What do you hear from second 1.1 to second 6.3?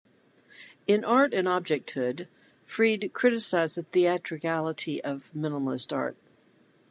and Objecthood" Fried criticised the "theatricality" of Minimalist art.